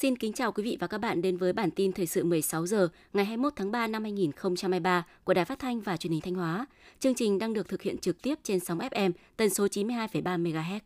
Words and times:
Xin 0.00 0.16
kính 0.16 0.32
chào 0.32 0.52
quý 0.52 0.62
vị 0.62 0.76
và 0.80 0.86
các 0.86 0.98
bạn 0.98 1.22
đến 1.22 1.36
với 1.36 1.52
bản 1.52 1.70
tin 1.70 1.92
thời 1.92 2.06
sự 2.06 2.24
16 2.24 2.66
giờ 2.66 2.88
ngày 3.12 3.24
21 3.24 3.52
tháng 3.56 3.70
3 3.70 3.86
năm 3.86 4.02
2023 4.02 5.06
của 5.24 5.34
Đài 5.34 5.44
Phát 5.44 5.58
thanh 5.58 5.80
và 5.80 5.96
Truyền 5.96 6.12
hình 6.12 6.20
Thanh 6.20 6.34
Hóa. 6.34 6.66
Chương 7.00 7.14
trình 7.14 7.38
đang 7.38 7.52
được 7.52 7.68
thực 7.68 7.82
hiện 7.82 7.98
trực 7.98 8.22
tiếp 8.22 8.34
trên 8.42 8.60
sóng 8.60 8.78
FM 8.78 9.12
tần 9.36 9.50
số 9.50 9.66
92,3 9.66 10.42
MHz. 10.42 10.80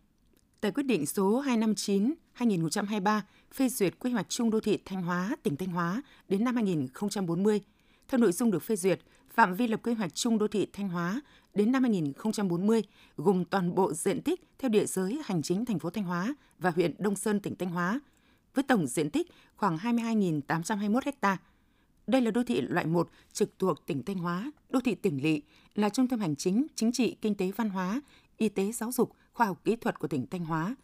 Tại 0.60 0.72
quyết 0.72 0.82
định 0.82 1.06
số 1.06 1.42
259/2023 1.42 3.20
phê 3.54 3.68
duyệt 3.68 3.98
quy 3.98 4.10
hoạch 4.10 4.28
chung 4.28 4.50
đô 4.50 4.60
thị 4.60 4.78
Thanh 4.84 5.02
Hóa, 5.02 5.36
tỉnh 5.42 5.56
Thanh 5.56 5.68
Hóa 5.68 6.02
đến 6.28 6.44
năm 6.44 6.54
2040. 6.54 7.60
Theo 8.08 8.18
nội 8.18 8.32
dung 8.32 8.50
được 8.50 8.62
phê 8.62 8.76
duyệt, 8.76 9.00
phạm 9.30 9.54
vi 9.54 9.66
lập 9.66 9.80
quy 9.82 9.94
hoạch 9.94 10.14
chung 10.14 10.38
đô 10.38 10.48
thị 10.48 10.66
Thanh 10.72 10.88
Hóa 10.88 11.20
đến 11.54 11.72
năm 11.72 11.82
2040 11.82 12.82
gồm 13.16 13.44
toàn 13.44 13.74
bộ 13.74 13.92
diện 13.92 14.22
tích 14.22 14.40
theo 14.58 14.68
địa 14.68 14.86
giới 14.86 15.20
hành 15.24 15.42
chính 15.42 15.64
thành 15.64 15.78
phố 15.78 15.90
Thanh 15.90 16.04
Hóa 16.04 16.34
và 16.58 16.70
huyện 16.70 16.94
Đông 16.98 17.16
Sơn, 17.16 17.40
tỉnh 17.40 17.56
Thanh 17.56 17.70
Hóa– 17.70 18.00
với 18.54 18.62
tổng 18.62 18.86
diện 18.86 19.10
tích 19.10 19.32
khoảng 19.56 19.76
22.821 19.76 21.12
ha. 21.22 21.36
Đây 22.06 22.20
là 22.20 22.30
đô 22.30 22.42
thị 22.42 22.60
loại 22.60 22.86
1 22.86 23.10
trực 23.32 23.58
thuộc 23.58 23.86
tỉnh 23.86 24.02
Thanh 24.02 24.18
Hóa, 24.18 24.52
đô 24.70 24.80
thị 24.80 24.94
tỉnh 24.94 25.22
lỵ, 25.22 25.42
là 25.74 25.88
trung 25.88 26.08
tâm 26.08 26.20
hành 26.20 26.36
chính, 26.36 26.66
chính 26.74 26.92
trị, 26.92 27.16
kinh 27.20 27.34
tế 27.34 27.50
văn 27.56 27.70
hóa, 27.70 28.02
y 28.36 28.48
tế 28.48 28.72
giáo 28.72 28.92
dục, 28.92 29.12
khoa 29.32 29.46
học 29.46 29.60
kỹ 29.64 29.76
thuật 29.76 29.98
của 29.98 30.08
tỉnh 30.08 30.26
Thanh 30.30 30.44
Hóa. 30.44 30.76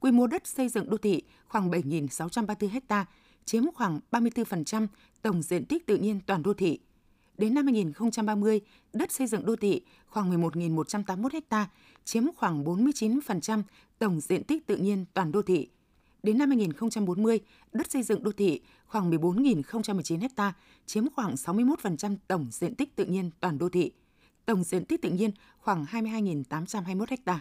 Quy 0.00 0.12
mô 0.12 0.26
đất 0.26 0.46
xây 0.46 0.68
dựng 0.68 0.90
đô 0.90 0.96
thị 0.96 1.22
khoảng 1.48 1.70
7.634 1.70 2.80
ha, 2.88 3.06
chiếm 3.44 3.64
khoảng 3.74 4.00
34% 4.10 4.86
tổng 5.22 5.42
diện 5.42 5.64
tích 5.64 5.86
tự 5.86 5.96
nhiên 5.96 6.20
toàn 6.26 6.42
đô 6.42 6.54
thị. 6.54 6.78
Đến 7.38 7.54
năm 7.54 7.66
2030, 7.66 8.60
đất 8.92 9.12
xây 9.12 9.26
dựng 9.26 9.46
đô 9.46 9.56
thị 9.56 9.82
khoảng 10.06 10.42
11.181 10.42 11.40
ha, 11.50 11.68
chiếm 12.04 12.24
khoảng 12.36 12.64
49% 12.64 13.62
tổng 13.98 14.20
diện 14.20 14.44
tích 14.44 14.66
tự 14.66 14.76
nhiên 14.76 15.04
toàn 15.14 15.32
đô 15.32 15.42
thị. 15.42 15.68
Đến 16.22 16.38
năm 16.38 16.48
2040, 16.48 17.40
đất 17.72 17.90
xây 17.90 18.02
dựng 18.02 18.22
đô 18.22 18.32
thị 18.32 18.60
khoảng 18.86 19.10
14.019 19.10 20.28
ha, 20.36 20.52
chiếm 20.86 21.04
khoảng 21.16 21.34
61% 21.34 22.16
tổng 22.28 22.46
diện 22.50 22.74
tích 22.74 22.96
tự 22.96 23.04
nhiên 23.04 23.30
toàn 23.40 23.58
đô 23.58 23.68
thị. 23.68 23.92
Tổng 24.46 24.64
diện 24.64 24.84
tích 24.84 25.02
tự 25.02 25.10
nhiên 25.10 25.30
khoảng 25.58 25.84
22.821 25.84 27.16
ha. 27.26 27.40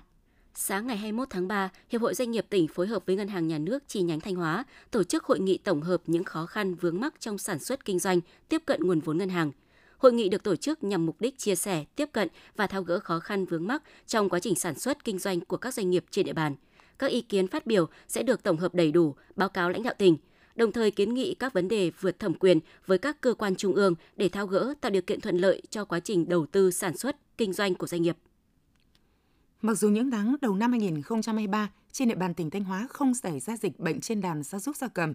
Sáng 0.53 0.88
ngày 0.88 0.98
21 0.98 1.30
tháng 1.30 1.48
3, 1.48 1.70
Hiệp 1.89 2.02
hội 2.02 2.14
Doanh 2.14 2.31
nghiệp 2.31 2.45
tỉnh 2.50 2.67
phối 2.67 2.88
hợp 2.88 3.03
với 3.05 3.16
Ngân 3.16 3.28
hàng 3.28 3.48
Nhà 3.48 3.58
nước 3.58 3.83
chi 3.88 4.02
nhánh 4.02 4.20
Thanh 4.20 4.36
Hóa 4.36 4.64
tổ 4.92 5.03
chức 5.03 5.23
hội 5.23 5.39
nghị 5.39 5.58
tổng 5.58 5.81
hợp 5.81 6.02
những 6.08 6.23
khó 6.23 6.45
khăn 6.45 6.75
vướng 6.75 7.00
mắc 7.00 7.14
trong 7.20 7.38
sản 7.38 7.59
xuất 7.59 7.86
kinh 7.86 8.00
doanh, 8.00 8.20
tiếp 8.50 8.61
cận 8.66 8.81
nguồn 8.83 9.00
vốn 9.00 9.17
ngân 9.17 9.30
hàng. 9.30 9.52
Hội 9.98 10.14
nghị 10.14 10.30
được 10.30 10.44
tổ 10.44 10.55
chức 10.55 10.83
nhằm 10.83 11.05
mục 11.05 11.22
đích 11.22 11.38
chia 11.38 11.55
sẻ, 11.55 11.86
tiếp 11.95 12.09
cận 12.11 12.28
và 12.55 12.67
tháo 12.67 12.83
gỡ 12.83 13.00
khó 13.00 13.20
khăn 13.20 13.45
vướng 13.45 13.67
mắc 13.67 13.83
trong 14.08 14.30
quá 14.30 14.39
trình 14.39 14.55
sản 14.55 14.80
xuất 14.80 15.03
kinh 15.03 15.20
doanh 15.20 15.42
của 15.42 15.58
các 15.58 15.73
doanh 15.73 15.89
nghiệp 15.89 16.05
trên 16.11 16.25
địa 16.25 16.33
bàn– 16.33 16.55
các 17.00 17.08
ý 17.08 17.22
kiến 17.22 17.48
phát 17.48 17.66
biểu 17.67 17.88
sẽ 18.08 18.23
được 18.23 18.44
tổng 18.44 18.58
hợp 18.58 18.76
đầy 18.76 18.92
đủ, 18.92 19.16
báo 19.36 19.50
cáo 19.50 19.70
lãnh 19.70 19.84
đạo 19.84 19.94
tỉnh, 19.98 20.17
đồng 20.56 20.72
thời 20.72 20.92
kiến 20.92 21.14
nghị 21.14 21.36
các 21.36 21.54
vấn 21.54 21.67
đề 21.67 21.92
vượt 22.00 22.20
thẩm 22.20 22.34
quyền 22.34 22.59
với 22.86 22.98
các 22.98 23.22
cơ 23.22 23.34
quan 23.34 23.56
trung 23.56 23.73
ương 23.73 23.95
để 24.16 24.30
thao 24.30 24.48
gỡ 24.48 24.73
tạo 24.81 24.92
điều 24.92 25.02
kiện 25.02 25.22
thuận 25.22 25.38
lợi 25.38 25.62
cho 25.70 25.86
quá 25.86 26.00
trình 26.00 26.30
đầu 26.30 26.45
tư 26.45 26.72
sản 26.72 26.98
xuất, 26.98 27.38
kinh 27.38 27.54
doanh 27.54 27.76
của 27.76 27.88
doanh 27.88 28.02
nghiệp. 28.02 28.17
Mặc 29.62 29.73
dù 29.73 29.89
những 29.89 30.12
tháng 30.12 30.36
đầu 30.42 30.56
năm 30.56 30.72
2023 30.72 31.70
trên 31.92 32.08
địa 32.08 32.16
bàn 32.16 32.34
tỉnh 32.34 32.50
Thanh 32.50 32.64
Hóa 32.64 32.88
không 32.89 33.14
xảy 33.14 33.39
ra 33.39 33.58
dịch 33.58 33.80
bệnh 33.80 34.02
trên 34.02 34.22
đàn 34.22 34.44
gia 34.44 34.59
súc 34.59 34.76
gia 34.76 34.88
cầm, 34.88 35.14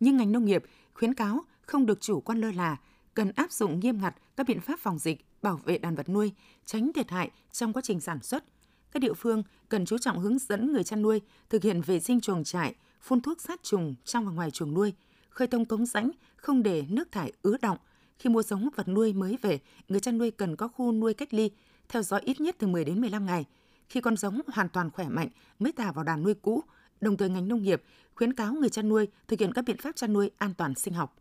nhưng 0.00 0.16
ngành 0.16 0.32
nông 0.32 0.44
nghiệp 0.44 0.64
khuyến 0.94 1.14
cáo 1.14 1.40
không 1.60 1.86
được 1.86 2.00
chủ 2.00 2.20
quan 2.20 2.40
lơ 2.40 2.50
là, 2.50 2.76
cần 3.14 3.32
áp 3.36 3.52
dụng 3.52 3.80
nghiêm 3.80 4.00
ngặt 4.00 4.14
các 4.36 4.46
biện 4.46 4.60
pháp 4.60 4.80
phòng 4.80 4.98
dịch, 4.98 5.24
bảo 5.42 5.60
vệ 5.64 5.78
đàn 5.78 5.94
vật 5.94 6.08
nuôi, 6.08 6.32
tránh 6.64 6.92
thiệt 6.92 7.10
hại 7.10 7.30
trong 7.52 7.72
quá 7.72 7.82
trình 7.84 8.00
sản 8.00 8.22
xuất, 8.22 8.44
các 8.92 9.00
địa 9.00 9.12
phương 9.12 9.42
cần 9.68 9.86
chú 9.86 9.98
trọng 9.98 10.18
hướng 10.18 10.38
dẫn 10.38 10.72
người 10.72 10.84
chăn 10.84 11.02
nuôi 11.02 11.20
thực 11.50 11.62
hiện 11.62 11.80
vệ 11.80 12.00
sinh 12.00 12.20
chuồng 12.20 12.44
trại, 12.44 12.74
phun 13.00 13.20
thuốc 13.20 13.40
sát 13.40 13.62
trùng 13.62 13.94
trong 14.04 14.24
và 14.24 14.32
ngoài 14.32 14.50
chuồng 14.50 14.74
nuôi, 14.74 14.92
khơi 15.30 15.48
thông 15.48 15.64
cống 15.64 15.86
rãnh, 15.86 16.10
không 16.36 16.62
để 16.62 16.84
nước 16.88 17.12
thải 17.12 17.32
ứ 17.42 17.56
động. 17.62 17.78
Khi 18.18 18.30
mua 18.30 18.42
giống 18.42 18.68
vật 18.76 18.88
nuôi 18.88 19.12
mới 19.12 19.38
về, 19.42 19.58
người 19.88 20.00
chăn 20.00 20.18
nuôi 20.18 20.30
cần 20.30 20.56
có 20.56 20.68
khu 20.68 20.92
nuôi 20.92 21.14
cách 21.14 21.34
ly, 21.34 21.50
theo 21.88 22.02
dõi 22.02 22.20
ít 22.24 22.40
nhất 22.40 22.56
từ 22.58 22.66
10 22.66 22.84
đến 22.84 23.00
15 23.00 23.26
ngày. 23.26 23.44
Khi 23.88 24.00
con 24.00 24.16
giống 24.16 24.40
hoàn 24.52 24.68
toàn 24.68 24.90
khỏe 24.90 25.08
mạnh 25.08 25.28
mới 25.58 25.72
thả 25.72 25.92
vào 25.92 26.04
đàn 26.04 26.22
nuôi 26.22 26.34
cũ, 26.34 26.62
đồng 27.00 27.16
thời 27.16 27.30
ngành 27.30 27.48
nông 27.48 27.62
nghiệp 27.62 27.82
khuyến 28.14 28.32
cáo 28.32 28.52
người 28.54 28.68
chăn 28.68 28.88
nuôi 28.88 29.08
thực 29.28 29.40
hiện 29.40 29.52
các 29.52 29.64
biện 29.64 29.76
pháp 29.76 29.96
chăn 29.96 30.12
nuôi 30.12 30.30
an 30.38 30.54
toàn 30.54 30.74
sinh 30.74 30.94
học. 30.94 31.16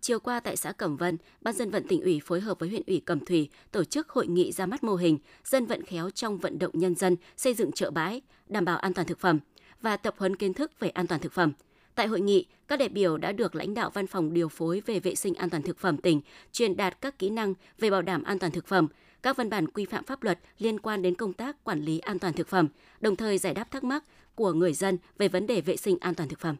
Chiều 0.00 0.20
qua 0.20 0.40
tại 0.40 0.56
xã 0.56 0.72
Cẩm 0.72 0.96
Vân, 0.96 1.18
Ban 1.40 1.54
dân 1.54 1.70
vận 1.70 1.86
tỉnh 1.88 2.02
ủy 2.02 2.20
phối 2.24 2.40
hợp 2.40 2.58
với 2.58 2.68
huyện 2.68 2.82
ủy 2.86 3.00
Cẩm 3.00 3.24
Thủy 3.24 3.48
tổ 3.72 3.84
chức 3.84 4.08
hội 4.08 4.26
nghị 4.26 4.52
ra 4.52 4.66
mắt 4.66 4.84
mô 4.84 4.94
hình 4.94 5.18
dân 5.44 5.66
vận 5.66 5.82
khéo 5.82 6.10
trong 6.10 6.38
vận 6.38 6.58
động 6.58 6.72
nhân 6.74 6.94
dân 6.94 7.16
xây 7.36 7.54
dựng 7.54 7.72
chợ 7.72 7.90
bãi, 7.90 8.20
đảm 8.48 8.64
bảo 8.64 8.78
an 8.78 8.94
toàn 8.94 9.06
thực 9.06 9.18
phẩm 9.18 9.38
và 9.82 9.96
tập 9.96 10.14
huấn 10.18 10.36
kiến 10.36 10.54
thức 10.54 10.72
về 10.80 10.88
an 10.88 11.06
toàn 11.06 11.20
thực 11.20 11.32
phẩm. 11.32 11.52
Tại 11.94 12.06
hội 12.06 12.20
nghị, 12.20 12.46
các 12.68 12.78
đại 12.78 12.88
biểu 12.88 13.18
đã 13.18 13.32
được 13.32 13.54
lãnh 13.54 13.74
đạo 13.74 13.90
văn 13.90 14.06
phòng 14.06 14.32
điều 14.32 14.48
phối 14.48 14.82
về 14.86 15.00
vệ 15.00 15.14
sinh 15.14 15.34
an 15.34 15.50
toàn 15.50 15.62
thực 15.62 15.78
phẩm 15.78 15.96
tỉnh 15.96 16.20
truyền 16.52 16.76
đạt 16.76 17.00
các 17.00 17.18
kỹ 17.18 17.30
năng 17.30 17.54
về 17.78 17.90
bảo 17.90 18.02
đảm 18.02 18.22
an 18.22 18.38
toàn 18.38 18.52
thực 18.52 18.66
phẩm, 18.66 18.88
các 19.22 19.36
văn 19.36 19.50
bản 19.50 19.68
quy 19.68 19.84
phạm 19.84 20.04
pháp 20.04 20.22
luật 20.22 20.38
liên 20.58 20.80
quan 20.80 21.02
đến 21.02 21.14
công 21.14 21.32
tác 21.32 21.64
quản 21.64 21.80
lý 21.80 21.98
an 21.98 22.18
toàn 22.18 22.32
thực 22.32 22.48
phẩm, 22.48 22.68
đồng 23.00 23.16
thời 23.16 23.38
giải 23.38 23.54
đáp 23.54 23.70
thắc 23.70 23.84
mắc 23.84 24.04
của 24.34 24.52
người 24.52 24.72
dân 24.72 24.98
về 25.18 25.28
vấn 25.28 25.46
đề 25.46 25.60
vệ 25.60 25.76
sinh 25.76 25.98
an 26.00 26.14
toàn 26.14 26.28
thực 26.28 26.40
phẩm. 26.40 26.56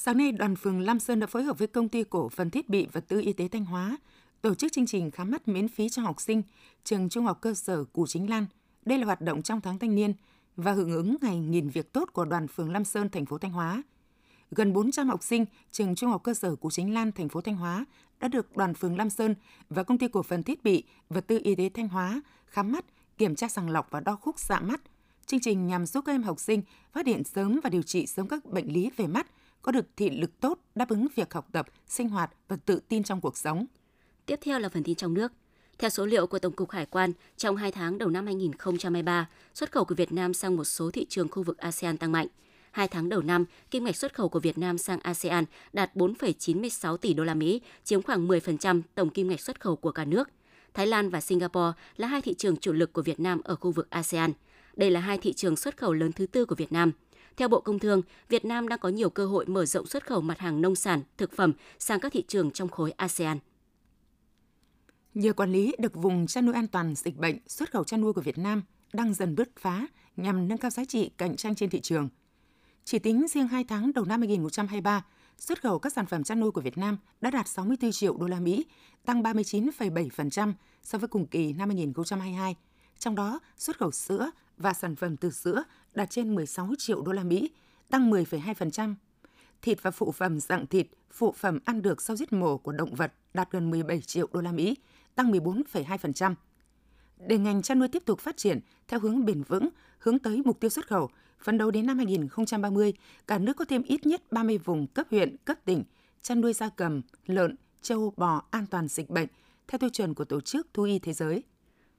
Sáng 0.00 0.16
nay, 0.16 0.32
đoàn 0.32 0.56
phường 0.56 0.80
Lam 0.80 1.00
Sơn 1.00 1.20
đã 1.20 1.26
phối 1.26 1.42
hợp 1.42 1.58
với 1.58 1.68
công 1.68 1.88
ty 1.88 2.04
cổ 2.04 2.28
phần 2.28 2.50
thiết 2.50 2.68
bị 2.68 2.86
vật 2.92 3.04
tư 3.08 3.20
y 3.20 3.32
tế 3.32 3.48
Thanh 3.48 3.64
Hóa 3.64 3.98
tổ 4.42 4.54
chức 4.54 4.72
chương 4.72 4.86
trình 4.86 5.10
khám 5.10 5.30
mắt 5.30 5.48
miễn 5.48 5.68
phí 5.68 5.88
cho 5.88 6.02
học 6.02 6.20
sinh 6.20 6.42
trường 6.84 7.08
Trung 7.08 7.24
học 7.24 7.38
cơ 7.40 7.54
sở 7.54 7.84
Cù 7.84 8.06
Chính 8.06 8.30
Lan. 8.30 8.46
Đây 8.84 8.98
là 8.98 9.06
hoạt 9.06 9.20
động 9.20 9.42
trong 9.42 9.60
tháng 9.60 9.78
thanh 9.78 9.94
niên 9.94 10.12
và 10.56 10.72
hưởng 10.72 10.92
ứng 10.92 11.16
ngày 11.20 11.38
nghìn 11.38 11.68
việc 11.68 11.92
tốt 11.92 12.08
của 12.12 12.24
đoàn 12.24 12.48
phường 12.48 12.72
Lam 12.72 12.84
Sơn 12.84 13.08
thành 13.08 13.26
phố 13.26 13.38
Thanh 13.38 13.50
Hóa. 13.50 13.82
Gần 14.50 14.72
400 14.72 15.08
học 15.08 15.22
sinh 15.22 15.44
trường 15.70 15.94
Trung 15.94 16.10
học 16.10 16.22
cơ 16.22 16.34
sở 16.34 16.56
Cù 16.56 16.70
Chính 16.70 16.94
Lan 16.94 17.12
thành 17.12 17.28
phố 17.28 17.40
Thanh 17.40 17.56
Hóa 17.56 17.84
đã 18.20 18.28
được 18.28 18.56
đoàn 18.56 18.74
phường 18.74 18.96
Lam 18.96 19.10
Sơn 19.10 19.34
và 19.68 19.82
công 19.82 19.98
ty 19.98 20.08
cổ 20.08 20.22
phần 20.22 20.42
thiết 20.42 20.64
bị 20.64 20.84
vật 21.08 21.26
tư 21.26 21.40
y 21.44 21.54
tế 21.54 21.68
Thanh 21.68 21.88
Hóa 21.88 22.22
khám 22.46 22.72
mắt, 22.72 22.84
kiểm 23.18 23.34
tra 23.34 23.48
sàng 23.48 23.70
lọc 23.70 23.90
và 23.90 24.00
đo 24.00 24.16
khúc 24.16 24.38
xạ 24.38 24.60
mắt. 24.60 24.80
Chương 25.26 25.40
trình 25.40 25.66
nhằm 25.66 25.86
giúp 25.86 26.04
các 26.04 26.12
em 26.12 26.22
học 26.22 26.40
sinh 26.40 26.62
phát 26.92 27.06
hiện 27.06 27.24
sớm 27.24 27.60
và 27.62 27.70
điều 27.70 27.82
trị 27.82 28.06
sớm 28.06 28.28
các 28.28 28.44
bệnh 28.44 28.72
lý 28.72 28.90
về 28.96 29.06
mắt, 29.06 29.26
có 29.62 29.72
được 29.72 29.86
thị 29.96 30.10
lực 30.10 30.40
tốt, 30.40 30.58
đáp 30.74 30.88
ứng 30.88 31.06
việc 31.14 31.34
học 31.34 31.48
tập, 31.52 31.66
sinh 31.86 32.08
hoạt 32.08 32.30
và 32.48 32.56
tự 32.56 32.80
tin 32.88 33.02
trong 33.02 33.20
cuộc 33.20 33.36
sống. 33.36 33.66
Tiếp 34.26 34.38
theo 34.42 34.58
là 34.58 34.68
phần 34.68 34.82
tin 34.82 34.94
trong 34.94 35.14
nước. 35.14 35.32
Theo 35.78 35.90
số 35.90 36.06
liệu 36.06 36.26
của 36.26 36.38
Tổng 36.38 36.52
cục 36.52 36.70
Hải 36.70 36.86
quan, 36.86 37.12
trong 37.36 37.56
2 37.56 37.72
tháng 37.72 37.98
đầu 37.98 38.08
năm 38.08 38.26
2023, 38.26 39.28
xuất 39.54 39.72
khẩu 39.72 39.84
của 39.84 39.94
Việt 39.94 40.12
Nam 40.12 40.34
sang 40.34 40.56
một 40.56 40.64
số 40.64 40.90
thị 40.90 41.06
trường 41.08 41.28
khu 41.28 41.42
vực 41.42 41.58
ASEAN 41.58 41.96
tăng 41.96 42.12
mạnh. 42.12 42.26
2 42.70 42.88
tháng 42.88 43.08
đầu 43.08 43.22
năm, 43.22 43.44
kim 43.70 43.84
ngạch 43.84 43.96
xuất 43.96 44.14
khẩu 44.14 44.28
của 44.28 44.40
Việt 44.40 44.58
Nam 44.58 44.78
sang 44.78 45.00
ASEAN 45.00 45.44
đạt 45.72 45.96
4,96 45.96 46.96
tỷ 46.96 47.14
đô 47.14 47.24
la 47.24 47.34
Mỹ, 47.34 47.60
chiếm 47.84 48.02
khoảng 48.02 48.28
10% 48.28 48.82
tổng 48.94 49.10
kim 49.10 49.28
ngạch 49.28 49.40
xuất 49.40 49.60
khẩu 49.60 49.76
của 49.76 49.92
cả 49.92 50.04
nước. 50.04 50.28
Thái 50.74 50.86
Lan 50.86 51.10
và 51.10 51.20
Singapore 51.20 51.72
là 51.96 52.06
hai 52.06 52.22
thị 52.22 52.34
trường 52.34 52.56
chủ 52.56 52.72
lực 52.72 52.92
của 52.92 53.02
Việt 53.02 53.20
Nam 53.20 53.40
ở 53.44 53.56
khu 53.56 53.70
vực 53.70 53.90
ASEAN. 53.90 54.32
Đây 54.76 54.90
là 54.90 55.00
hai 55.00 55.18
thị 55.18 55.32
trường 55.32 55.56
xuất 55.56 55.76
khẩu 55.76 55.92
lớn 55.92 56.12
thứ 56.12 56.26
tư 56.26 56.44
của 56.44 56.54
Việt 56.54 56.72
Nam– 56.72 56.92
theo 57.38 57.48
Bộ 57.48 57.60
Công 57.60 57.78
Thương, 57.78 58.02
Việt 58.28 58.44
Nam 58.44 58.68
đang 58.68 58.78
có 58.78 58.88
nhiều 58.88 59.10
cơ 59.10 59.26
hội 59.26 59.46
mở 59.46 59.66
rộng 59.66 59.86
xuất 59.86 60.06
khẩu 60.06 60.20
mặt 60.20 60.38
hàng 60.38 60.60
nông 60.60 60.76
sản, 60.76 61.02
thực 61.16 61.36
phẩm 61.36 61.52
sang 61.78 62.00
các 62.00 62.12
thị 62.12 62.24
trường 62.28 62.50
trong 62.50 62.68
khối 62.68 62.90
ASEAN. 62.90 63.38
Nhờ 65.14 65.32
quản 65.32 65.52
lý 65.52 65.74
được 65.78 65.94
vùng 65.94 66.26
chăn 66.26 66.46
nuôi 66.46 66.54
an 66.54 66.66
toàn 66.66 66.94
dịch 66.94 67.16
bệnh, 67.16 67.38
xuất 67.46 67.70
khẩu 67.72 67.84
chăn 67.84 68.00
nuôi 68.00 68.12
của 68.12 68.20
Việt 68.20 68.38
Nam 68.38 68.62
đang 68.92 69.14
dần 69.14 69.34
bứt 69.34 69.48
phá 69.60 69.86
nhằm 70.16 70.48
nâng 70.48 70.58
cao 70.58 70.70
giá 70.70 70.84
trị 70.84 71.10
cạnh 71.18 71.36
tranh 71.36 71.54
trên 71.54 71.70
thị 71.70 71.80
trường. 71.80 72.08
Chỉ 72.84 72.98
tính 72.98 73.26
riêng 73.28 73.48
2 73.48 73.64
tháng 73.64 73.92
đầu 73.92 74.04
năm 74.04 74.20
2023, 74.20 75.04
xuất 75.38 75.62
khẩu 75.62 75.78
các 75.78 75.92
sản 75.92 76.06
phẩm 76.06 76.24
chăn 76.24 76.40
nuôi 76.40 76.50
của 76.50 76.60
Việt 76.60 76.78
Nam 76.78 76.98
đã 77.20 77.30
đạt 77.30 77.48
64 77.48 77.92
triệu 77.92 78.16
đô 78.16 78.26
la 78.26 78.40
Mỹ, 78.40 78.66
tăng 79.04 79.22
39,7% 79.22 80.52
so 80.82 80.98
với 80.98 81.08
cùng 81.08 81.26
kỳ 81.26 81.52
năm 81.52 81.68
2022. 81.68 82.56
Trong 82.98 83.14
đó, 83.14 83.40
xuất 83.56 83.78
khẩu 83.78 83.90
sữa 83.90 84.30
và 84.56 84.72
sản 84.72 84.96
phẩm 84.96 85.16
từ 85.16 85.30
sữa 85.30 85.62
đạt 85.98 86.10
trên 86.10 86.34
16 86.34 86.70
triệu 86.78 87.02
đô 87.02 87.12
la 87.12 87.22
Mỹ, 87.22 87.50
tăng 87.90 88.10
10,2%. 88.10 88.94
Thịt 89.62 89.82
và 89.82 89.90
phụ 89.90 90.12
phẩm 90.12 90.40
dạng 90.40 90.66
thịt, 90.66 90.86
phụ 91.10 91.32
phẩm 91.32 91.58
ăn 91.64 91.82
được 91.82 92.02
sau 92.02 92.16
giết 92.16 92.32
mổ 92.32 92.58
của 92.58 92.72
động 92.72 92.94
vật 92.94 93.12
đạt 93.34 93.50
gần 93.50 93.70
17 93.70 94.00
triệu 94.00 94.26
đô 94.32 94.40
la 94.40 94.52
Mỹ, 94.52 94.76
tăng 95.14 95.32
14,2%. 95.32 96.34
Để 97.26 97.38
ngành 97.38 97.62
chăn 97.62 97.78
nuôi 97.78 97.88
tiếp 97.88 98.02
tục 98.06 98.20
phát 98.20 98.36
triển 98.36 98.60
theo 98.88 99.00
hướng 99.00 99.24
bền 99.24 99.42
vững, 99.42 99.68
hướng 99.98 100.18
tới 100.18 100.42
mục 100.44 100.60
tiêu 100.60 100.70
xuất 100.70 100.86
khẩu, 100.86 101.10
phấn 101.38 101.58
đấu 101.58 101.70
đến 101.70 101.86
năm 101.86 101.96
2030, 101.96 102.92
cả 103.26 103.38
nước 103.38 103.56
có 103.56 103.64
thêm 103.64 103.82
ít 103.82 104.06
nhất 104.06 104.32
30 104.32 104.58
vùng 104.58 104.86
cấp 104.86 105.06
huyện, 105.10 105.36
cấp 105.44 105.58
tỉnh 105.64 105.84
chăn 106.22 106.40
nuôi 106.40 106.52
gia 106.52 106.68
cầm, 106.68 107.02
lợn, 107.26 107.56
trâu, 107.82 108.12
bò 108.16 108.42
an 108.50 108.66
toàn 108.66 108.88
dịch 108.88 109.10
bệnh 109.10 109.28
theo 109.68 109.78
tiêu 109.78 109.90
chuẩn 109.90 110.14
của 110.14 110.24
Tổ 110.24 110.40
chức 110.40 110.66
Thú 110.74 110.82
y 110.82 110.98
Thế 110.98 111.12
giới. 111.12 111.42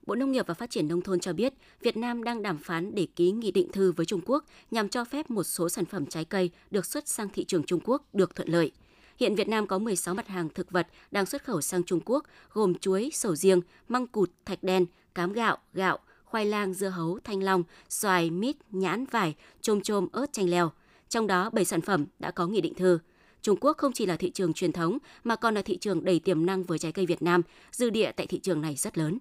Bộ 0.09 0.15
Nông 0.15 0.31
nghiệp 0.31 0.47
và 0.47 0.53
Phát 0.53 0.69
triển 0.69 0.87
Nông 0.87 1.01
thôn 1.01 1.19
cho 1.19 1.33
biết, 1.33 1.53
Việt 1.81 1.97
Nam 1.97 2.23
đang 2.23 2.41
đàm 2.41 2.57
phán 2.57 2.95
để 2.95 3.07
ký 3.15 3.31
nghị 3.31 3.51
định 3.51 3.71
thư 3.71 3.91
với 3.91 4.05
Trung 4.05 4.21
Quốc 4.25 4.45
nhằm 4.71 4.89
cho 4.89 5.05
phép 5.05 5.29
một 5.29 5.43
số 5.43 5.69
sản 5.69 5.85
phẩm 5.85 6.05
trái 6.05 6.25
cây 6.25 6.49
được 6.71 6.85
xuất 6.85 7.07
sang 7.07 7.29
thị 7.29 7.45
trường 7.45 7.63
Trung 7.63 7.79
Quốc 7.83 8.03
được 8.13 8.35
thuận 8.35 8.49
lợi. 8.49 8.71
Hiện 9.17 9.35
Việt 9.35 9.47
Nam 9.47 9.67
có 9.67 9.79
16 9.79 10.15
mặt 10.15 10.27
hàng 10.27 10.49
thực 10.49 10.71
vật 10.71 10.87
đang 11.11 11.25
xuất 11.25 11.43
khẩu 11.43 11.61
sang 11.61 11.83
Trung 11.83 11.99
Quốc, 12.05 12.25
gồm 12.53 12.75
chuối, 12.75 13.09
sầu 13.13 13.35
riêng, 13.35 13.61
măng 13.87 14.07
cụt, 14.07 14.31
thạch 14.45 14.63
đen, 14.63 14.85
cám 15.15 15.33
gạo, 15.33 15.57
gạo, 15.73 15.99
khoai 16.25 16.45
lang, 16.45 16.73
dưa 16.73 16.89
hấu, 16.89 17.19
thanh 17.23 17.43
long, 17.43 17.63
xoài, 17.89 18.29
mít, 18.29 18.55
nhãn, 18.71 19.05
vải, 19.05 19.35
chôm 19.61 19.81
chôm, 19.81 20.07
ớt, 20.11 20.33
chanh 20.33 20.49
leo. 20.49 20.71
trong 21.09 21.27
đó 21.27 21.49
7 21.49 21.65
sản 21.65 21.81
phẩm 21.81 22.05
đã 22.19 22.31
có 22.31 22.47
nghị 22.47 22.61
định 22.61 22.73
thư. 22.73 22.99
Trung 23.41 23.57
Quốc 23.61 23.77
không 23.77 23.93
chỉ 23.93 24.05
là 24.05 24.15
thị 24.15 24.31
trường 24.31 24.53
truyền 24.53 24.71
thống 24.71 24.97
mà 25.23 25.35
còn 25.35 25.55
là 25.55 25.61
thị 25.61 25.77
trường 25.77 26.05
đầy 26.05 26.19
tiềm 26.19 26.45
năng 26.45 26.63
với 26.63 26.79
trái 26.79 26.91
cây 26.91 27.05
Việt 27.05 27.21
Nam, 27.21 27.41
dư 27.71 27.89
địa 27.89 28.11
tại 28.11 28.27
thị 28.27 28.39
trường 28.39 28.61
này 28.61 28.75
rất 28.75 28.97
lớn. 28.97 29.19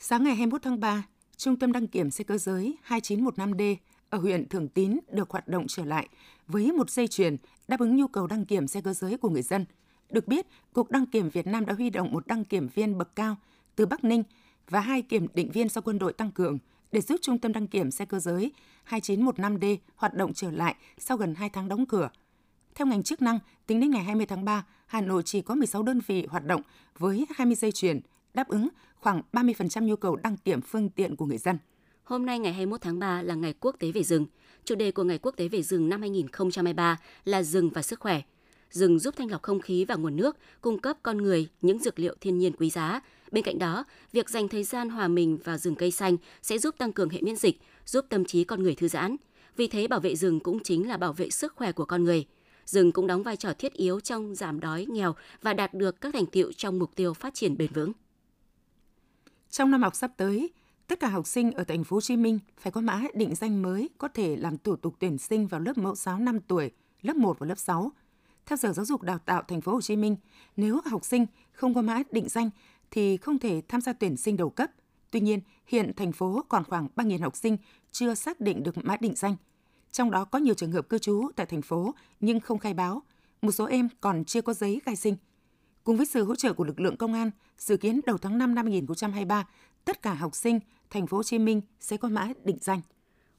Sáng 0.00 0.24
ngày 0.24 0.34
21 0.34 0.62
tháng 0.62 0.80
3, 0.80 1.06
Trung 1.36 1.56
tâm 1.56 1.72
đăng 1.72 1.86
kiểm 1.86 2.10
xe 2.10 2.24
cơ 2.24 2.38
giới 2.38 2.76
2915D 2.88 3.76
ở 4.10 4.18
huyện 4.18 4.48
Thường 4.48 4.68
Tín 4.68 4.98
được 5.12 5.30
hoạt 5.30 5.48
động 5.48 5.64
trở 5.68 5.84
lại 5.84 6.08
với 6.46 6.72
một 6.72 6.90
dây 6.90 7.08
chuyền 7.08 7.36
đáp 7.68 7.80
ứng 7.80 7.96
nhu 7.96 8.08
cầu 8.08 8.26
đăng 8.26 8.44
kiểm 8.44 8.66
xe 8.66 8.80
cơ 8.80 8.92
giới 8.92 9.16
của 9.16 9.28
người 9.28 9.42
dân. 9.42 9.64
Được 10.10 10.28
biết, 10.28 10.46
Cục 10.72 10.90
Đăng 10.90 11.06
kiểm 11.06 11.28
Việt 11.28 11.46
Nam 11.46 11.66
đã 11.66 11.74
huy 11.74 11.90
động 11.90 12.12
một 12.12 12.26
đăng 12.26 12.44
kiểm 12.44 12.68
viên 12.74 12.98
bậc 12.98 13.16
cao 13.16 13.36
từ 13.76 13.86
Bắc 13.86 14.04
Ninh 14.04 14.22
và 14.68 14.80
hai 14.80 15.02
kiểm 15.02 15.26
định 15.34 15.50
viên 15.50 15.68
do 15.68 15.80
quân 15.80 15.98
đội 15.98 16.12
tăng 16.12 16.32
cường 16.32 16.58
để 16.92 17.00
giúp 17.00 17.20
Trung 17.22 17.38
tâm 17.38 17.52
đăng 17.52 17.66
kiểm 17.66 17.90
xe 17.90 18.04
cơ 18.04 18.18
giới 18.18 18.52
2915D 18.88 19.76
hoạt 19.96 20.14
động 20.14 20.34
trở 20.34 20.50
lại 20.50 20.74
sau 20.98 21.16
gần 21.16 21.34
2 21.34 21.48
tháng 21.48 21.68
đóng 21.68 21.86
cửa. 21.86 22.10
Theo 22.74 22.86
ngành 22.86 23.02
chức 23.02 23.22
năng, 23.22 23.38
tính 23.66 23.80
đến 23.80 23.90
ngày 23.90 24.04
20 24.04 24.26
tháng 24.26 24.44
3, 24.44 24.64
Hà 24.86 25.00
Nội 25.00 25.22
chỉ 25.24 25.42
có 25.42 25.54
16 25.54 25.82
đơn 25.82 26.00
vị 26.06 26.26
hoạt 26.30 26.44
động 26.44 26.62
với 26.98 27.26
20 27.36 27.54
dây 27.54 27.72
chuyền, 27.72 28.00
đáp 28.38 28.48
ứng 28.48 28.68
khoảng 28.94 29.22
30% 29.32 29.84
nhu 29.84 29.96
cầu 29.96 30.16
đăng 30.16 30.36
kiểm 30.36 30.60
phương 30.60 30.90
tiện 30.90 31.16
của 31.16 31.26
người 31.26 31.38
dân. 31.38 31.58
Hôm 32.04 32.26
nay 32.26 32.38
ngày 32.38 32.52
21 32.52 32.80
tháng 32.80 32.98
3 32.98 33.22
là 33.22 33.34
Ngày 33.34 33.54
Quốc 33.60 33.76
tế 33.78 33.92
về 33.92 34.02
rừng. 34.02 34.26
Chủ 34.64 34.74
đề 34.74 34.90
của 34.90 35.04
Ngày 35.04 35.18
Quốc 35.18 35.36
tế 35.36 35.48
về 35.48 35.62
rừng 35.62 35.88
năm 35.88 36.00
2023 36.00 36.98
là 37.24 37.42
rừng 37.42 37.70
và 37.70 37.82
sức 37.82 38.00
khỏe. 38.00 38.22
Rừng 38.70 38.98
giúp 38.98 39.14
thanh 39.16 39.30
lọc 39.30 39.42
không 39.42 39.60
khí 39.60 39.84
và 39.84 39.94
nguồn 39.94 40.16
nước, 40.16 40.36
cung 40.60 40.78
cấp 40.78 40.96
con 41.02 41.16
người 41.18 41.48
những 41.62 41.78
dược 41.78 41.98
liệu 41.98 42.14
thiên 42.20 42.38
nhiên 42.38 42.52
quý 42.58 42.70
giá. 42.70 43.00
Bên 43.32 43.44
cạnh 43.44 43.58
đó, 43.58 43.84
việc 44.12 44.30
dành 44.30 44.48
thời 44.48 44.64
gian 44.64 44.90
hòa 44.90 45.08
mình 45.08 45.38
vào 45.44 45.58
rừng 45.58 45.74
cây 45.74 45.90
xanh 45.90 46.16
sẽ 46.42 46.58
giúp 46.58 46.74
tăng 46.78 46.92
cường 46.92 47.08
hệ 47.08 47.20
miễn 47.22 47.36
dịch, 47.36 47.60
giúp 47.86 48.04
tâm 48.08 48.24
trí 48.24 48.44
con 48.44 48.62
người 48.62 48.74
thư 48.74 48.88
giãn. 48.88 49.16
Vì 49.56 49.66
thế, 49.66 49.86
bảo 49.86 50.00
vệ 50.00 50.16
rừng 50.16 50.40
cũng 50.40 50.62
chính 50.62 50.88
là 50.88 50.96
bảo 50.96 51.12
vệ 51.12 51.30
sức 51.30 51.52
khỏe 51.56 51.72
của 51.72 51.84
con 51.84 52.04
người. 52.04 52.26
Rừng 52.64 52.92
cũng 52.92 53.06
đóng 53.06 53.22
vai 53.22 53.36
trò 53.36 53.52
thiết 53.58 53.72
yếu 53.72 54.00
trong 54.00 54.34
giảm 54.34 54.60
đói 54.60 54.86
nghèo 54.88 55.14
và 55.42 55.52
đạt 55.52 55.74
được 55.74 56.00
các 56.00 56.14
thành 56.14 56.26
tiệu 56.26 56.52
trong 56.52 56.78
mục 56.78 56.90
tiêu 56.94 57.14
phát 57.14 57.34
triển 57.34 57.56
bền 57.56 57.72
vững. 57.72 57.92
Trong 59.50 59.70
năm 59.70 59.82
học 59.82 59.96
sắp 59.96 60.10
tới, 60.16 60.52
tất 60.86 61.00
cả 61.00 61.08
học 61.08 61.26
sinh 61.26 61.52
ở 61.52 61.64
thành 61.64 61.84
phố 61.84 61.96
Hồ 61.96 62.00
Chí 62.00 62.16
Minh 62.16 62.38
phải 62.58 62.72
có 62.72 62.80
mã 62.80 63.02
định 63.14 63.34
danh 63.34 63.62
mới 63.62 63.90
có 63.98 64.08
thể 64.08 64.36
làm 64.36 64.58
thủ 64.58 64.76
tục 64.76 64.94
tuyển 64.98 65.18
sinh 65.18 65.46
vào 65.46 65.60
lớp 65.60 65.78
mẫu 65.78 65.94
giáo 65.94 66.18
5 66.18 66.40
tuổi, 66.40 66.70
lớp 67.02 67.16
1 67.16 67.38
và 67.38 67.46
lớp 67.46 67.58
6. 67.58 67.92
Theo 68.46 68.56
Sở 68.56 68.72
Giáo 68.72 68.84
dục 68.84 69.02
Đào 69.02 69.18
tạo 69.18 69.42
thành 69.42 69.60
phố 69.60 69.72
Hồ 69.72 69.80
Chí 69.80 69.96
Minh, 69.96 70.16
nếu 70.56 70.80
học 70.84 71.04
sinh 71.04 71.26
không 71.52 71.74
có 71.74 71.82
mã 71.82 72.02
định 72.10 72.28
danh 72.28 72.50
thì 72.90 73.16
không 73.16 73.38
thể 73.38 73.62
tham 73.68 73.80
gia 73.80 73.92
tuyển 73.92 74.16
sinh 74.16 74.36
đầu 74.36 74.50
cấp. 74.50 74.70
Tuy 75.10 75.20
nhiên, 75.20 75.40
hiện 75.66 75.92
thành 75.96 76.12
phố 76.12 76.44
còn 76.48 76.64
khoảng 76.64 76.88
3.000 76.96 77.22
học 77.22 77.36
sinh 77.36 77.56
chưa 77.90 78.14
xác 78.14 78.40
định 78.40 78.62
được 78.62 78.76
mã 78.76 78.96
định 78.96 79.14
danh. 79.16 79.36
Trong 79.90 80.10
đó 80.10 80.24
có 80.24 80.38
nhiều 80.38 80.54
trường 80.54 80.72
hợp 80.72 80.88
cư 80.88 80.98
trú 80.98 81.30
tại 81.36 81.46
thành 81.46 81.62
phố 81.62 81.94
nhưng 82.20 82.40
không 82.40 82.58
khai 82.58 82.74
báo. 82.74 83.02
Một 83.42 83.52
số 83.52 83.64
em 83.64 83.88
còn 84.00 84.24
chưa 84.24 84.42
có 84.42 84.52
giấy 84.52 84.80
khai 84.84 84.96
sinh. 84.96 85.16
Cùng 85.88 85.96
với 85.96 86.06
sự 86.06 86.24
hỗ 86.24 86.34
trợ 86.34 86.52
của 86.52 86.64
lực 86.64 86.80
lượng 86.80 86.96
công 86.96 87.12
an, 87.12 87.30
dự 87.58 87.76
kiến 87.76 88.00
đầu 88.06 88.18
tháng 88.18 88.38
5 88.38 88.54
năm 88.54 88.66
2023, 88.66 89.46
tất 89.84 90.02
cả 90.02 90.14
học 90.14 90.34
sinh 90.34 90.60
thành 90.90 91.06
phố 91.06 91.16
Hồ 91.16 91.22
Chí 91.22 91.38
Minh 91.38 91.60
sẽ 91.80 91.96
có 91.96 92.08
mã 92.08 92.28
định 92.44 92.58
danh. 92.60 92.80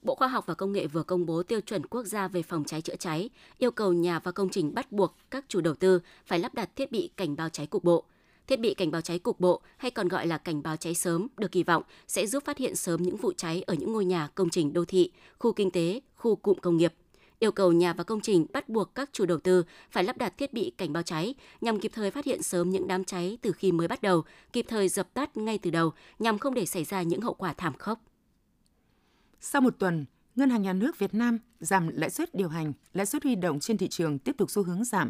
Bộ 0.01 0.15
Khoa 0.15 0.27
học 0.27 0.45
và 0.47 0.53
Công 0.53 0.71
nghệ 0.71 0.87
vừa 0.87 1.03
công 1.03 1.25
bố 1.25 1.43
tiêu 1.43 1.61
chuẩn 1.61 1.85
quốc 1.85 2.03
gia 2.03 2.27
về 2.27 2.43
phòng 2.43 2.63
cháy 2.63 2.81
chữa 2.81 2.95
cháy, 2.95 3.29
yêu 3.57 3.71
cầu 3.71 3.93
nhà 3.93 4.19
và 4.19 4.31
công 4.31 4.49
trình 4.49 4.73
bắt 4.73 4.91
buộc 4.91 5.15
các 5.31 5.45
chủ 5.47 5.61
đầu 5.61 5.73
tư 5.73 5.99
phải 6.25 6.39
lắp 6.39 6.53
đặt 6.53 6.75
thiết 6.75 6.91
bị 6.91 7.09
cảnh 7.17 7.35
báo 7.35 7.49
cháy 7.49 7.67
cục 7.67 7.83
bộ. 7.83 8.03
Thiết 8.47 8.59
bị 8.59 8.73
cảnh 8.73 8.91
báo 8.91 9.01
cháy 9.01 9.19
cục 9.19 9.39
bộ 9.39 9.61
hay 9.77 9.91
còn 9.91 10.07
gọi 10.07 10.27
là 10.27 10.37
cảnh 10.37 10.63
báo 10.63 10.77
cháy 10.77 10.95
sớm 10.95 11.27
được 11.37 11.51
kỳ 11.51 11.63
vọng 11.63 11.83
sẽ 12.07 12.27
giúp 12.27 12.45
phát 12.45 12.57
hiện 12.57 12.75
sớm 12.75 13.03
những 13.03 13.17
vụ 13.17 13.33
cháy 13.37 13.61
ở 13.61 13.73
những 13.73 13.93
ngôi 13.93 14.05
nhà, 14.05 14.27
công 14.35 14.49
trình 14.49 14.73
đô 14.73 14.85
thị, 14.85 15.11
khu 15.39 15.51
kinh 15.51 15.71
tế, 15.71 16.01
khu 16.15 16.35
cụm 16.35 16.57
công 16.59 16.77
nghiệp. 16.77 16.93
Yêu 17.39 17.51
cầu 17.51 17.71
nhà 17.71 17.93
và 17.93 18.03
công 18.03 18.21
trình 18.21 18.45
bắt 18.53 18.69
buộc 18.69 18.95
các 18.95 19.09
chủ 19.13 19.25
đầu 19.25 19.37
tư 19.39 19.63
phải 19.91 20.03
lắp 20.03 20.17
đặt 20.17 20.37
thiết 20.37 20.53
bị 20.53 20.71
cảnh 20.77 20.93
báo 20.93 21.03
cháy 21.03 21.35
nhằm 21.61 21.79
kịp 21.79 21.91
thời 21.95 22.11
phát 22.11 22.25
hiện 22.25 22.43
sớm 22.43 22.69
những 22.69 22.87
đám 22.87 23.03
cháy 23.03 23.37
từ 23.41 23.51
khi 23.51 23.71
mới 23.71 23.87
bắt 23.87 24.01
đầu, 24.01 24.23
kịp 24.53 24.65
thời 24.69 24.89
dập 24.89 25.13
tắt 25.13 25.37
ngay 25.37 25.57
từ 25.57 25.71
đầu 25.71 25.93
nhằm 26.19 26.37
không 26.37 26.53
để 26.53 26.65
xảy 26.65 26.83
ra 26.83 27.01
những 27.01 27.21
hậu 27.21 27.33
quả 27.33 27.53
thảm 27.53 27.73
khốc. 27.77 27.99
Sau 29.39 29.61
một 29.61 29.75
tuần, 29.79 30.05
Ngân 30.35 30.49
hàng 30.49 30.61
Nhà 30.61 30.73
nước 30.73 30.99
Việt 30.99 31.13
Nam 31.13 31.39
giảm 31.59 31.87
lãi 31.87 32.09
suất 32.09 32.35
điều 32.35 32.49
hành, 32.49 32.73
lãi 32.93 33.05
suất 33.05 33.23
huy 33.23 33.35
động 33.35 33.59
trên 33.59 33.77
thị 33.77 33.87
trường 33.87 34.19
tiếp 34.19 34.35
tục 34.37 34.51
xu 34.51 34.63
hướng 34.63 34.83
giảm. 34.83 35.09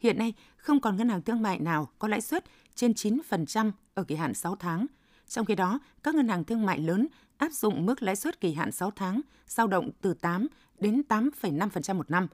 Hiện 0.00 0.18
nay, 0.18 0.34
không 0.56 0.80
còn 0.80 0.96
ngân 0.96 1.08
hàng 1.08 1.22
thương 1.22 1.42
mại 1.42 1.58
nào 1.58 1.88
có 1.98 2.08
lãi 2.08 2.20
suất 2.20 2.44
trên 2.74 2.92
9% 2.92 3.70
ở 3.94 4.04
kỳ 4.04 4.14
hạn 4.14 4.34
6 4.34 4.56
tháng. 4.56 4.86
Trong 5.30 5.46
khi 5.46 5.54
đó, 5.54 5.78
các 6.02 6.14
ngân 6.14 6.28
hàng 6.28 6.44
thương 6.44 6.66
mại 6.66 6.78
lớn 6.78 7.06
áp 7.36 7.52
dụng 7.52 7.86
mức 7.86 8.02
lãi 8.02 8.16
suất 8.16 8.40
kỳ 8.40 8.52
hạn 8.52 8.72
6 8.72 8.90
tháng 8.90 9.20
dao 9.46 9.66
động 9.66 9.90
từ 10.00 10.14
8 10.14 10.46
đến 10.78 11.02
8,5% 11.08 11.94
một 11.94 12.10
năm. 12.10 12.26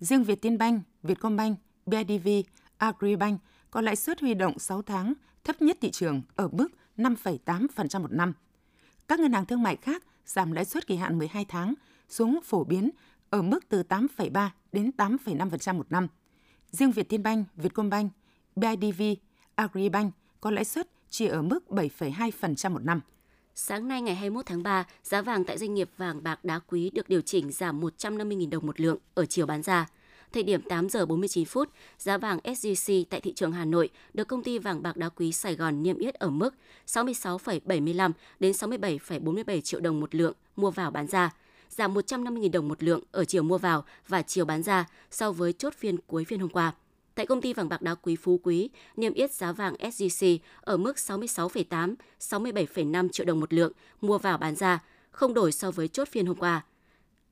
Riêng 0.00 0.24
Vietinbank, 0.24 0.82
Vietcombank, 1.02 1.58
BIDV, 1.86 2.28
Agribank 2.76 3.40
có 3.70 3.80
lãi 3.80 3.96
suất 3.96 4.20
huy 4.20 4.34
động 4.34 4.58
6 4.58 4.82
tháng 4.82 5.12
thấp 5.44 5.62
nhất 5.62 5.78
thị 5.80 5.90
trường 5.90 6.22
ở 6.34 6.48
mức 6.48 6.68
5,8% 6.96 8.00
một 8.00 8.12
năm. 8.12 8.32
Các 9.08 9.20
ngân 9.20 9.32
hàng 9.32 9.46
thương 9.46 9.62
mại 9.62 9.76
khác 9.76 10.02
giảm 10.26 10.52
lãi 10.52 10.64
suất 10.64 10.86
kỳ 10.86 10.96
hạn 10.96 11.18
12 11.18 11.44
tháng 11.44 11.74
xuống 12.08 12.40
phổ 12.44 12.64
biến 12.64 12.90
ở 13.30 13.42
mức 13.42 13.68
từ 13.68 13.82
8,3 13.88 14.48
đến 14.72 14.90
8,5% 14.96 15.74
một 15.74 15.92
năm. 15.92 16.08
Riêng 16.70 16.92
Vietinbank, 16.92 17.48
Vietcombank, 17.54 18.12
BIDV, 18.56 19.02
Agribank 19.54 20.14
có 20.40 20.50
lãi 20.50 20.64
suất 20.64 20.95
chỉ 21.16 21.26
ở 21.26 21.42
mức 21.42 21.64
7,2% 21.68 22.70
một 22.70 22.84
năm. 22.84 23.00
Sáng 23.54 23.88
nay 23.88 24.02
ngày 24.02 24.14
21 24.14 24.46
tháng 24.46 24.62
3, 24.62 24.84
giá 25.02 25.22
vàng 25.22 25.44
tại 25.44 25.58
doanh 25.58 25.74
nghiệp 25.74 25.90
vàng 25.96 26.22
bạc 26.22 26.44
đá 26.44 26.58
quý 26.58 26.90
được 26.90 27.08
điều 27.08 27.20
chỉnh 27.20 27.52
giảm 27.52 27.80
150.000 27.80 28.50
đồng 28.50 28.66
một 28.66 28.80
lượng 28.80 28.98
ở 29.14 29.26
chiều 29.26 29.46
bán 29.46 29.62
ra. 29.62 29.88
Thời 30.32 30.42
điểm 30.42 30.62
8 30.62 30.88
giờ 30.88 31.06
49 31.06 31.44
phút, 31.44 31.68
giá 31.98 32.18
vàng 32.18 32.38
SJC 32.44 33.04
tại 33.10 33.20
thị 33.20 33.32
trường 33.32 33.52
Hà 33.52 33.64
Nội 33.64 33.90
được 34.14 34.28
công 34.28 34.42
ty 34.42 34.58
vàng 34.58 34.82
bạc 34.82 34.96
đá 34.96 35.08
quý 35.08 35.32
Sài 35.32 35.54
Gòn 35.54 35.82
niêm 35.82 35.98
yết 35.98 36.14
ở 36.14 36.30
mức 36.30 36.54
66,75 36.86 38.12
đến 38.40 38.52
67,47 38.52 39.60
triệu 39.60 39.80
đồng 39.80 40.00
một 40.00 40.14
lượng 40.14 40.34
mua 40.56 40.70
vào 40.70 40.90
bán 40.90 41.06
ra, 41.06 41.30
giảm 41.70 41.94
150.000 41.94 42.50
đồng 42.50 42.68
một 42.68 42.82
lượng 42.82 43.00
ở 43.12 43.24
chiều 43.24 43.42
mua 43.42 43.58
vào 43.58 43.84
và 44.08 44.22
chiều 44.22 44.44
bán 44.44 44.62
ra 44.62 44.86
so 45.10 45.32
với 45.32 45.52
chốt 45.52 45.74
phiên 45.74 45.96
cuối 46.06 46.24
phiên 46.24 46.40
hôm 46.40 46.50
qua. 46.50 46.72
Tại 47.16 47.26
công 47.26 47.40
ty 47.40 47.52
vàng 47.52 47.68
bạc 47.68 47.82
đá 47.82 47.94
quý 47.94 48.16
Phú 48.16 48.40
Quý, 48.42 48.70
niêm 48.96 49.12
yết 49.12 49.32
giá 49.32 49.52
vàng 49.52 49.74
SJC 49.74 50.38
ở 50.60 50.76
mức 50.76 50.96
66,8, 50.96 51.94
67,5 52.20 53.08
triệu 53.08 53.26
đồng 53.26 53.40
một 53.40 53.52
lượng 53.52 53.72
mua 54.00 54.18
vào 54.18 54.38
bán 54.38 54.56
ra, 54.56 54.82
không 55.10 55.34
đổi 55.34 55.52
so 55.52 55.70
với 55.70 55.88
chốt 55.88 56.08
phiên 56.08 56.26
hôm 56.26 56.36
qua. 56.36 56.64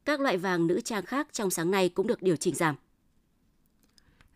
Các 0.04 0.20
loại 0.20 0.36
vàng 0.36 0.66
nữ 0.66 0.80
trang 0.80 1.04
khác 1.04 1.28
trong 1.32 1.50
sáng 1.50 1.70
nay 1.70 1.88
cũng 1.88 2.06
được 2.06 2.22
điều 2.22 2.36
chỉnh 2.36 2.54
giảm. 2.54 2.74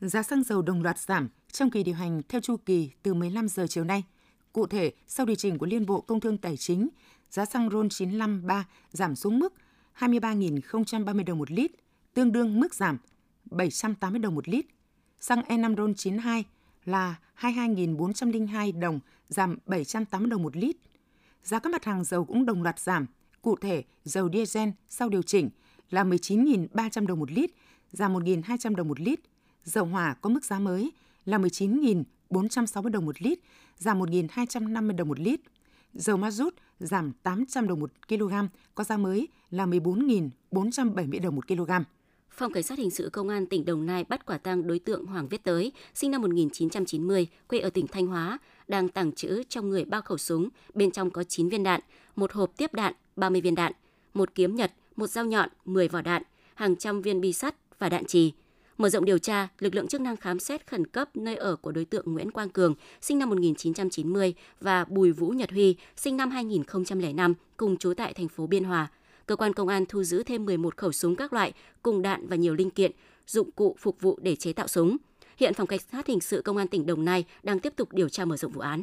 Giá 0.00 0.22
xăng 0.22 0.42
dầu 0.42 0.62
đồng 0.62 0.82
loạt 0.82 0.98
giảm 0.98 1.28
trong 1.52 1.70
kỳ 1.70 1.82
điều 1.82 1.94
hành 1.94 2.22
theo 2.28 2.40
chu 2.40 2.56
kỳ 2.56 2.90
từ 3.02 3.14
15 3.14 3.48
giờ 3.48 3.66
chiều 3.68 3.84
nay. 3.84 4.04
Cụ 4.52 4.66
thể, 4.66 4.92
sau 5.06 5.26
điều 5.26 5.36
chỉnh 5.36 5.58
của 5.58 5.66
Liên 5.66 5.86
Bộ 5.86 6.00
Công 6.00 6.20
Thương 6.20 6.38
Tài 6.38 6.56
chính, 6.56 6.88
giá 7.30 7.44
xăng 7.44 7.70
RON 7.70 7.88
953 7.88 8.66
giảm 8.90 9.16
xuống 9.16 9.38
mức 9.38 9.54
23.030 9.98 11.24
đồng 11.24 11.38
một 11.38 11.50
lít, 11.50 11.70
tương 12.14 12.32
đương 12.32 12.60
mức 12.60 12.74
giảm 12.74 12.98
780 13.44 14.18
đồng 14.18 14.34
một 14.34 14.48
lít 14.48 14.66
Xăng 15.20 15.40
E5 15.40 15.76
RON 15.76 15.94
92 15.94 16.44
là 16.84 17.16
22.402 17.40 18.80
đồng, 18.80 19.00
giảm 19.28 19.58
780 19.66 20.30
đồng 20.30 20.42
một 20.42 20.56
lít. 20.56 20.76
Giá 21.42 21.58
các 21.58 21.72
mặt 21.72 21.84
hàng 21.84 22.04
dầu 22.04 22.24
cũng 22.24 22.46
đồng 22.46 22.62
loạt 22.62 22.78
giảm. 22.78 23.06
Cụ 23.42 23.56
thể, 23.56 23.84
dầu 24.04 24.30
diesel 24.32 24.68
sau 24.88 25.08
điều 25.08 25.22
chỉnh 25.22 25.50
là 25.90 26.04
19.300 26.04 27.06
đồng 27.06 27.18
một 27.18 27.32
lít, 27.32 27.50
giảm 27.92 28.14
1.200 28.14 28.74
đồng 28.74 28.88
một 28.88 29.00
lít. 29.00 29.20
Dầu 29.64 29.84
hỏa 29.84 30.14
có 30.14 30.30
mức 30.30 30.44
giá 30.44 30.58
mới 30.58 30.92
là 31.24 31.38
19.460 31.38 32.88
đồng 32.88 33.06
một 33.06 33.22
lít, 33.22 33.38
giảm 33.78 34.00
1.250 34.00 34.96
đồng 34.96 35.08
một 35.08 35.20
lít. 35.20 35.40
Dầu 35.94 36.16
ma 36.16 36.30
rút 36.30 36.54
giảm 36.80 37.12
800 37.12 37.68
đồng 37.68 37.80
một 37.80 37.90
kg, 38.08 38.32
có 38.74 38.84
giá 38.84 38.96
mới 38.96 39.28
là 39.50 39.66
14.470 39.66 41.22
đồng 41.22 41.36
một 41.36 41.48
kg. 41.48 41.70
Phòng 42.38 42.52
Cảnh 42.52 42.62
sát 42.62 42.78
Hình 42.78 42.90
sự 42.90 43.10
Công 43.12 43.28
an 43.28 43.46
tỉnh 43.46 43.64
Đồng 43.64 43.86
Nai 43.86 44.04
bắt 44.04 44.26
quả 44.26 44.38
tang 44.38 44.66
đối 44.66 44.78
tượng 44.78 45.06
Hoàng 45.06 45.28
Viết 45.28 45.44
Tới, 45.44 45.72
sinh 45.94 46.10
năm 46.10 46.22
1990, 46.22 47.26
quê 47.48 47.58
ở 47.58 47.70
tỉnh 47.70 47.86
Thanh 47.86 48.06
Hóa, 48.06 48.38
đang 48.68 48.88
tàng 48.88 49.12
trữ 49.12 49.42
trong 49.48 49.70
người 49.70 49.84
ba 49.84 50.00
khẩu 50.00 50.18
súng, 50.18 50.48
bên 50.74 50.90
trong 50.90 51.10
có 51.10 51.24
9 51.24 51.48
viên 51.48 51.62
đạn, 51.62 51.80
một 52.16 52.32
hộp 52.32 52.56
tiếp 52.56 52.74
đạn, 52.74 52.94
30 53.16 53.40
viên 53.40 53.54
đạn, 53.54 53.72
một 54.14 54.34
kiếm 54.34 54.56
nhật, 54.56 54.72
một 54.96 55.06
dao 55.06 55.24
nhọn, 55.24 55.48
10 55.64 55.88
vỏ 55.88 56.00
đạn, 56.00 56.22
hàng 56.54 56.76
trăm 56.76 57.02
viên 57.02 57.20
bi 57.20 57.32
sắt 57.32 57.54
và 57.78 57.88
đạn 57.88 58.04
trì. 58.04 58.32
Mở 58.76 58.88
rộng 58.88 59.04
điều 59.04 59.18
tra, 59.18 59.48
lực 59.58 59.74
lượng 59.74 59.88
chức 59.88 60.00
năng 60.00 60.16
khám 60.16 60.38
xét 60.38 60.66
khẩn 60.66 60.86
cấp 60.86 61.16
nơi 61.16 61.36
ở 61.36 61.56
của 61.56 61.72
đối 61.72 61.84
tượng 61.84 62.12
Nguyễn 62.12 62.30
Quang 62.30 62.50
Cường, 62.50 62.74
sinh 63.00 63.18
năm 63.18 63.28
1990 63.28 64.34
và 64.60 64.84
Bùi 64.84 65.12
Vũ 65.12 65.28
Nhật 65.28 65.50
Huy, 65.50 65.76
sinh 65.96 66.16
năm 66.16 66.30
2005, 66.30 67.34
cùng 67.56 67.76
trú 67.76 67.94
tại 67.94 68.14
thành 68.14 68.28
phố 68.28 68.46
Biên 68.46 68.64
Hòa, 68.64 68.88
cơ 69.28 69.36
quan 69.36 69.52
công 69.52 69.68
an 69.68 69.84
thu 69.88 70.04
giữ 70.04 70.22
thêm 70.22 70.44
11 70.44 70.76
khẩu 70.76 70.92
súng 70.92 71.16
các 71.16 71.32
loại 71.32 71.52
cùng 71.82 72.02
đạn 72.02 72.28
và 72.28 72.36
nhiều 72.36 72.54
linh 72.54 72.70
kiện, 72.70 72.92
dụng 73.26 73.50
cụ 73.50 73.76
phục 73.78 74.00
vụ 74.00 74.18
để 74.22 74.36
chế 74.36 74.52
tạo 74.52 74.68
súng. 74.68 74.96
Hiện 75.36 75.54
Phòng 75.54 75.66
Cảnh 75.66 75.80
sát 75.92 76.06
Hình 76.06 76.20
sự 76.20 76.42
Công 76.42 76.56
an 76.56 76.68
tỉnh 76.68 76.86
Đồng 76.86 77.04
Nai 77.04 77.24
đang 77.42 77.60
tiếp 77.60 77.72
tục 77.76 77.92
điều 77.92 78.08
tra 78.08 78.24
mở 78.24 78.36
rộng 78.36 78.52
vụ 78.52 78.60
án. 78.60 78.82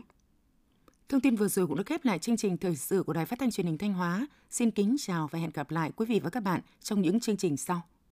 Thông 1.10 1.22
tin 1.22 1.36
vừa 1.36 1.48
rồi 1.48 1.68
cũng 1.68 1.78
đã 1.78 1.84
khép 1.86 2.06
lại 2.06 2.20
chương 2.20 2.38
trình 2.38 2.58
thời 2.58 2.75
sự 2.75 3.04
của 3.04 3.14
Đài 3.14 3.25
Phát 3.25 3.40
thanh 3.40 3.52
Truyền 3.52 3.68
hình 3.68 3.78
Thanh 3.78 3.94
Hóa. 3.94 4.28
Xin 4.50 4.72
kính 4.72 4.96
chào 5.00 5.30
và 5.32 5.40
hẹn 5.40 5.52
gặp 5.54 5.72
lại 5.72 5.92
quý 5.96 6.06
vị 6.06 6.20
và 6.24 6.30
các 6.30 6.44
bạn 6.44 6.62
trong 6.82 7.02
những 7.02 7.20
chương 7.20 7.38
trình 7.38 7.58
sau. 7.58 7.82